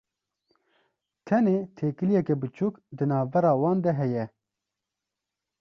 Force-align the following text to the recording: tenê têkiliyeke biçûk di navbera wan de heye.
tenê 1.27 1.57
têkiliyeke 1.77 2.35
biçûk 2.41 2.73
di 2.97 3.05
navbera 3.09 3.51
wan 3.61 3.77
de 3.83 3.91
heye. 3.99 4.25